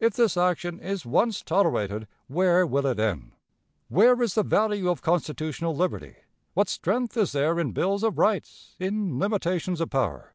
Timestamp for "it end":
2.86-3.32